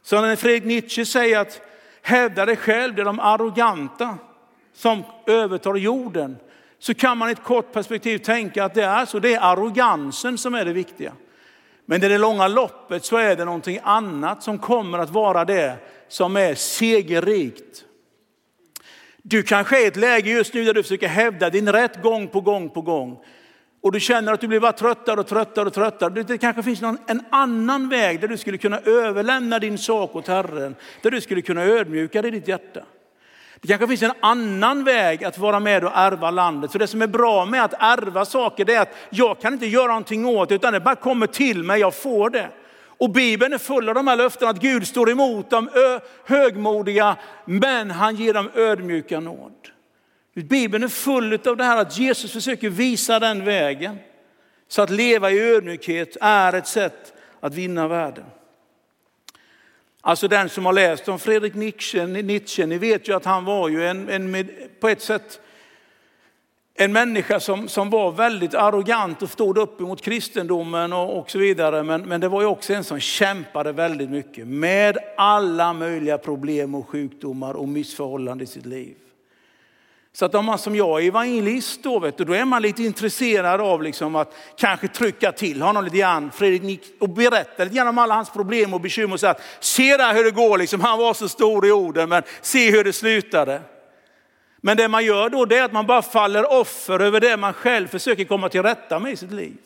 [0.02, 1.60] Så när Fredrik Nietzsche säger att
[2.02, 4.18] hävda dig själv, det är de arroganta
[4.78, 6.36] som övertar jorden
[6.78, 9.18] så kan man i ett kort perspektiv tänka att det är så.
[9.18, 11.12] Det är arrogansen som är det viktiga.
[11.86, 15.76] Men i det långa loppet så är det någonting annat som kommer att vara det
[16.08, 17.84] som är segerrikt.
[19.22, 22.28] Du kanske är i ett läge just nu där du försöker hävda din rätt gång
[22.28, 23.18] på gång på gång.
[23.82, 26.22] Och du känner att du blir bara tröttare och tröttare och tröttare.
[26.22, 30.28] Det kanske finns någon, en annan väg där du skulle kunna överlämna din sak åt
[30.28, 30.74] Herren.
[31.02, 32.84] Där du skulle kunna ödmjuka dig i ditt hjärta.
[33.60, 36.72] Det kanske finns en annan väg att vara med och ärva landet.
[36.72, 39.66] För det som är bra med att ärva saker det är att jag kan inte
[39.66, 42.48] göra någonting åt det utan det bara kommer till mig, jag får det.
[42.98, 45.68] Och Bibeln är full av de här löftena att Gud står emot de
[46.24, 49.52] högmodiga men han ger dem ödmjuka nåd.
[50.34, 53.98] Bibeln är full av det här att Jesus försöker visa den vägen.
[54.68, 58.24] Så att leva i ödmjukhet är ett sätt att vinna världen.
[60.00, 63.68] Alltså den som har läst om Fredrik Nietzsche, Nietzsche ni vet ju att han var
[63.68, 64.48] ju en, en
[64.80, 65.40] på ett sätt
[66.80, 71.38] en människa som, som var väldigt arrogant och stod upp emot kristendomen och, och så
[71.38, 71.82] vidare.
[71.82, 76.74] Men, men det var ju också en som kämpade väldigt mycket med alla möjliga problem
[76.74, 78.94] och sjukdomar och missförhållanden i sitt liv.
[80.12, 82.82] Så att om man som jag är evangelist då, vet du, då är man lite
[82.82, 87.88] intresserad av liksom att kanske trycka till honom lite grann, Fredrik, och berätta lite grann
[87.88, 90.80] om alla hans problem och bekymmer och säga att se där hur det går, liksom.
[90.80, 93.62] han var så stor i orden men se hur det slutade.
[94.60, 97.52] Men det man gör då det är att man bara faller offer över det man
[97.52, 99.56] själv försöker komma till rätta med i sitt liv.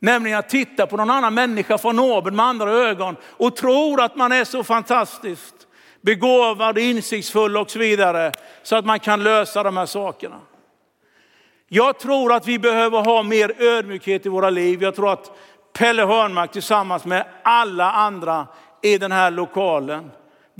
[0.00, 4.16] Nämligen att titta på någon annan människa från oben med andra ögon och tror att
[4.16, 5.66] man är så fantastiskt
[6.00, 8.32] begåvad, insiktsfull och så vidare.
[8.62, 10.40] Så att man kan lösa de här sakerna.
[11.68, 14.82] Jag tror att vi behöver ha mer ödmjukhet i våra liv.
[14.82, 15.30] Jag tror att
[15.72, 18.46] Pelle Hörnmark tillsammans med alla andra
[18.82, 20.10] i den här lokalen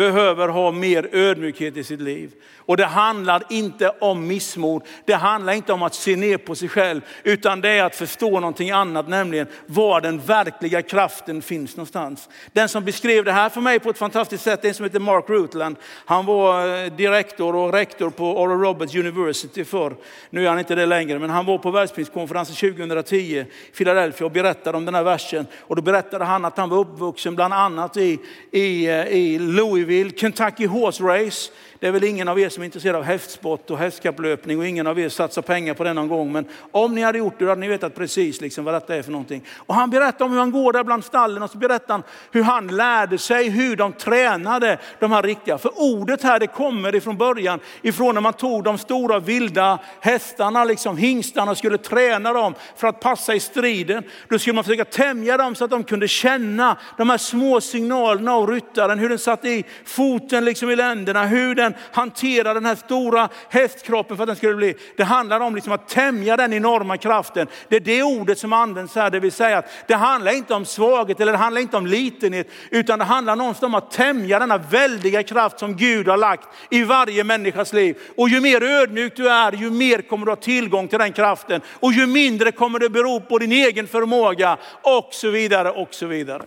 [0.01, 2.33] behöver ha mer ödmjukhet i sitt liv.
[2.57, 6.69] Och det handlar inte om missmod, det handlar inte om att se ner på sig
[6.69, 12.29] själv, utan det är att förstå någonting annat, nämligen var den verkliga kraften finns någonstans.
[12.53, 14.85] Den som beskrev det här för mig på ett fantastiskt sätt, det är en som
[14.85, 15.77] heter Mark Rutland.
[16.05, 19.97] Han var eh, direktor och rektor på Oral Roberts University förr.
[20.31, 24.33] Nu är han inte det längre, men han var på världspriskonferensen 2010 i Philadelphia och
[24.33, 25.47] berättade om den här versen.
[25.59, 28.19] Och då berättade han att han var uppvuxen bland annat i,
[28.51, 31.51] i, eh, i Louisville, Kentucky Horse Race.
[31.81, 34.87] Det är väl ingen av er som är intresserad av hästsport och hästkapplöpning och ingen
[34.87, 36.33] av er satsar pengar på det någon gång.
[36.33, 39.03] Men om ni hade gjort det då hade ni vetat precis liksom vad detta är
[39.03, 39.45] för någonting.
[39.57, 42.43] Och han berättar om hur han går där bland stallen och så berättar han hur
[42.43, 45.59] han lärde sig hur de tränade de här riktiga.
[45.59, 50.65] För ordet här det kommer ifrån början, ifrån när man tog de stora vilda hästarna,
[50.65, 54.05] liksom hingstarna och skulle träna dem för att passa i striden.
[54.29, 58.33] Då skulle man försöka tämja dem så att de kunde känna de här små signalerna
[58.33, 62.75] av ryttaren, hur den satte i foten liksom i länderna, hur den hanterar den här
[62.75, 64.75] stora hästkroppen för att den skulle bli.
[64.97, 67.47] Det handlar om liksom att tämja den enorma kraften.
[67.69, 70.65] Det är det ordet som används här, det vill säga att det handlar inte om
[70.65, 74.59] svaghet eller det handlar inte om litenhet, utan det handlar någonstans om att tämja denna
[74.59, 77.99] väldiga kraft som Gud har lagt i varje människas liv.
[78.17, 81.61] Och ju mer ödmjuk du är, ju mer kommer du ha tillgång till den kraften.
[81.73, 86.07] Och ju mindre kommer det bero på din egen förmåga och så vidare och så
[86.07, 86.43] vidare.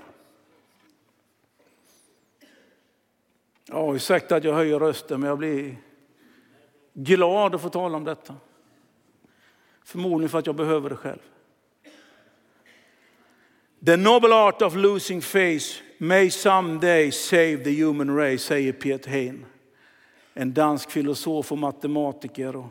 [3.66, 5.76] Ja, ursäkta att jag höjer rösten, men jag blir
[6.94, 8.36] glad att få tala om detta.
[9.84, 11.20] Förmodligen för att jag behöver det själv.
[13.86, 19.46] The noble art of losing face may someday save the human race, säger Piet Hein.
[20.34, 22.56] En dansk filosof och matematiker.
[22.56, 22.68] Och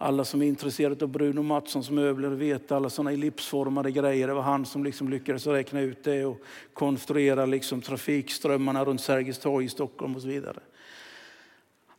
[0.00, 4.28] alla som är intresserade av Bruno Mattssons möbler vet alla sådana ellipsformade grejer.
[4.28, 6.40] Det var han som liksom lyckades räkna ut det och
[6.72, 10.60] konstruera liksom trafikströmmarna runt Sergels torg i Stockholm och så vidare.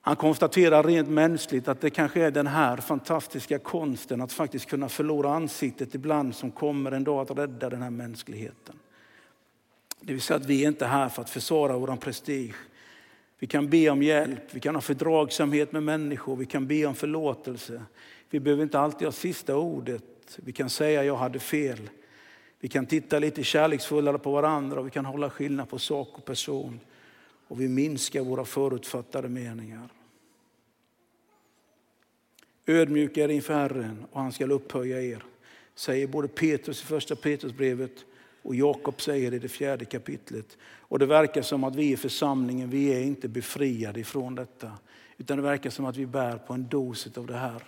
[0.02, 4.90] Han konstaterar rent mänskligt att det kanske är den här fantastiska konsten att faktiskt kunna
[4.90, 8.76] förlora ansiktet ibland som kommer en dag att rädda den här mänskligheten.
[10.02, 12.56] Det vill säga att vi är inte här för att försvara vår prestige
[13.40, 16.96] vi kan be om hjälp, vi kan ha fördragsamhet med människor, vi kan be om
[16.96, 17.84] förlåtelse.
[18.30, 20.04] Vi behöver inte alltid ha sista ordet.
[20.36, 21.90] Vi kan säga jag hade fel.
[22.60, 26.26] Vi kan titta lite kärleksfullare på varandra och vi kan hålla skillnad på sak och
[26.26, 26.80] person.
[27.48, 29.90] Och vi minskar våra förutfattade meningar.
[32.66, 35.24] Ödmjuka er inför Herren och han ska upphöja er,
[35.76, 38.06] säger både Petrus i första Petrusbrevet
[38.42, 40.58] och Jakob säger i det fjärde kapitlet.
[40.80, 44.72] Och det verkar som att vi i församlingen, vi är inte befriade ifrån detta.
[45.18, 47.64] Utan det verkar som att vi bär på en dos av det här.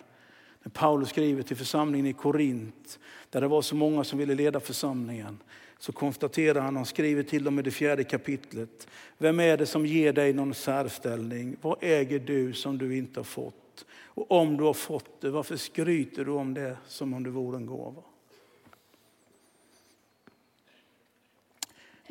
[0.64, 4.60] När Paulus skriver till församlingen i Korint, där det var så många som ville leda
[4.60, 5.40] församlingen,
[5.80, 8.88] så konstaterar han, han skriver till dem i det fjärde kapitlet.
[9.18, 11.56] Vem är det som ger dig någon särställning?
[11.62, 13.86] Vad äger du som du inte har fått?
[13.92, 17.58] Och om du har fått det, varför skryter du om det som om det vore
[17.58, 18.02] en gåva?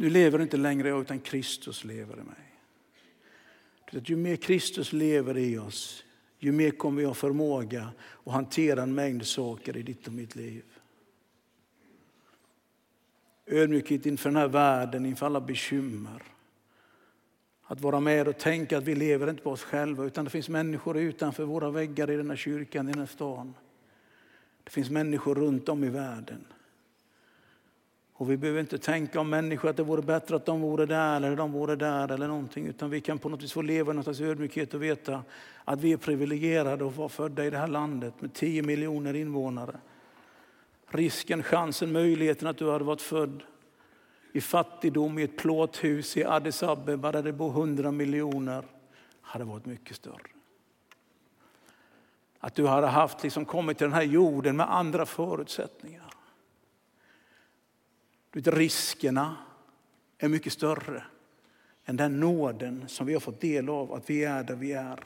[0.00, 4.02] Nu lever inte längre jag utan Kristus lever i mig.
[4.04, 6.04] Ju mer Kristus lever i oss,
[6.38, 7.90] ju mer kommer vi ha förmåga
[8.24, 10.64] att hantera en mängd saker i ditt och mitt liv.
[13.46, 16.22] Ödmjukhet inför den här världen, inför alla bekymmer.
[17.62, 20.48] Att vara med och tänka att vi lever inte på oss själva utan det finns
[20.48, 23.54] människor utanför våra väggar i den här kyrkan, i den här stan.
[24.64, 26.44] Det finns människor runt om i världen.
[28.20, 31.16] Och vi behöver inte tänka om människor att det vore bättre att de vore där
[31.16, 32.66] eller de vore där eller någonting.
[32.66, 35.22] Utan vi kan på något vis få leva i någon slags ödmjukhet och veta
[35.64, 39.76] att vi är privilegierade att vara födda i det här landet med 10 miljoner invånare.
[40.88, 43.42] Risken, chansen, möjligheten att du hade varit född
[44.32, 48.64] i fattigdom i ett plåthus i Addis Abeba där det bor 100 miljoner
[49.20, 50.30] hade varit mycket större.
[52.38, 56.09] Att du hade haft liksom kommit till den här jorden med andra förutsättningar.
[58.32, 59.36] Riskerna
[60.18, 61.04] är mycket större
[61.84, 65.04] än den nåden som vi har fått del av, att vi är där vi är.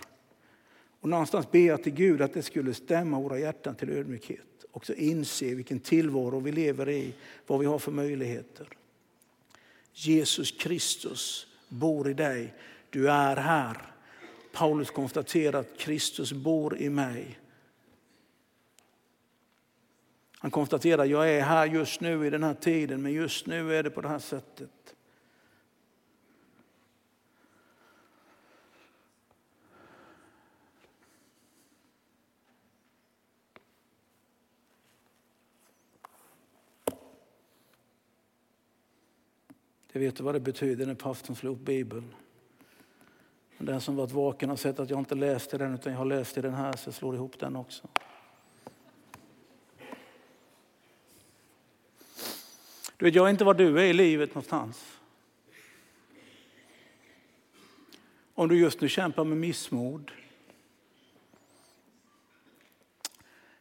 [1.01, 4.41] Och någonstans ber jag till Gud att det skulle stämma våra hjärtan till ödmjukhet.
[4.70, 7.14] och inse vilken tillvaro vi lever i,
[7.47, 8.68] vad vi har för möjligheter.
[9.93, 12.55] Jesus Kristus bor i dig.
[12.91, 13.93] Du är här.
[14.53, 17.39] Paulus konstaterar att Kristus bor i mig.
[20.45, 23.74] Han konstaterar att jag är här just nu i den här tiden, men just nu
[23.74, 24.95] är det på det här sättet.
[39.92, 42.14] Jag vet vad det betyder när pastorn slår upp Bibeln.
[43.59, 46.38] Den som varit vaken har sett att jag inte läste den utan jag har läst
[46.38, 47.88] i den här så jag slår ihop den också.
[53.05, 55.01] Du vet, jag vet inte var du är i livet någonstans.
[58.35, 60.11] Om du just nu kämpar med missmod.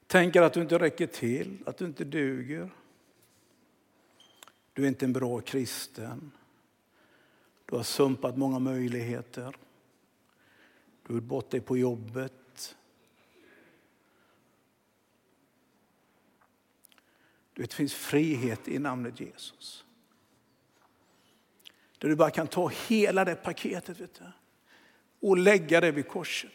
[0.07, 2.69] Tänker att du inte räcker till, att du inte duger.
[4.73, 6.31] Du är inte en bra kristen.
[7.65, 9.55] Du har sumpat många möjligheter.
[11.07, 12.42] Du är bort dig på jobbet.
[17.53, 19.85] Du vet, det finns frihet i namnet Jesus.
[21.97, 24.31] Där du bara kan ta hela det paketet vet du,
[25.27, 26.51] och lägga det vid korset.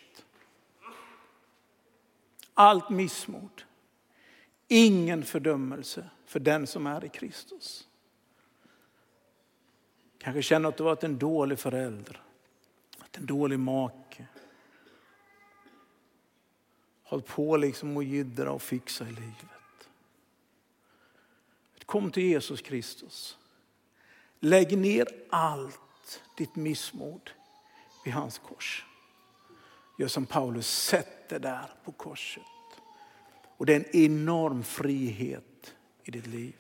[2.55, 3.63] Allt missmod.
[4.69, 7.89] Ingen fördömelse för den som är i Kristus.
[10.19, 12.23] Kanske känner att du varit en dålig förälder,
[13.13, 14.27] en dålig make.
[17.03, 19.58] Håll på liksom att jiddra och fixa i livet.
[21.89, 23.39] Kom till Jesus Kristus.
[24.41, 27.31] Lägg ner allt ditt missmod
[28.05, 28.87] vid hans kors.
[29.99, 32.43] Gör som Paulus, sätt det där på korset.
[33.57, 36.57] Och det är en enorm frihet i ditt liv.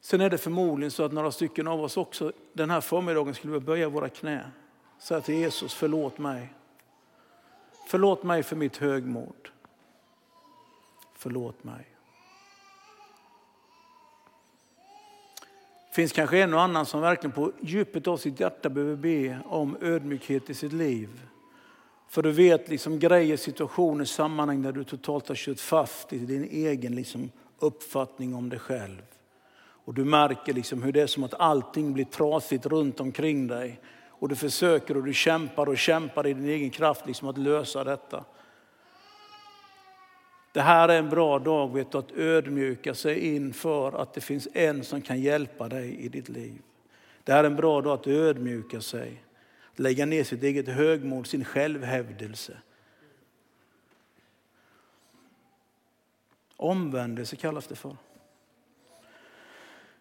[0.00, 3.60] Sen är det förmodligen så att några stycken av oss också den här förmiddagen skulle
[3.60, 4.50] böja våra knä.
[4.98, 6.54] Säga till Jesus, förlåt mig.
[7.86, 9.51] Förlåt mig för mitt högmod.
[11.22, 11.86] Förlåt mig.
[15.88, 19.38] Det finns kanske en och annan som verkligen på djupet av sitt hjärta behöver be
[19.46, 21.20] om ödmjukhet i sitt liv.
[22.08, 26.44] För du vet liksom grejer, situationer, sammanhang där du totalt har kört fast i din
[26.44, 29.02] egen liksom uppfattning om dig själv.
[29.84, 33.80] Och du märker liksom hur det är som att allting blir trasigt runt omkring dig.
[34.08, 37.84] Och du försöker och du kämpar och kämpar i din egen kraft liksom att lösa
[37.84, 38.24] detta.
[40.52, 44.48] Det här är en bra dag vet du, att ödmjuka sig inför att det finns
[44.52, 46.62] en som kan hjälpa dig i ditt liv.
[47.24, 49.22] Det här är en bra dag att ödmjuka sig,
[49.72, 52.56] att lägga ner sitt eget högmod, sin självhävdelse.
[56.56, 57.96] Omvändelse kallas det för.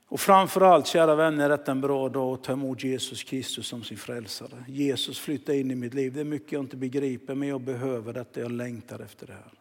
[0.07, 3.83] Och framförallt, kära vänner, är detta en bra dag att ta emot Jesus Kristus som
[3.83, 4.65] sin frälsare.
[4.67, 6.13] Jesus flytta in i mitt liv.
[6.13, 8.39] Det är mycket jag inte begriper, men jag behöver detta.
[8.39, 9.60] Jag längtar efter det här.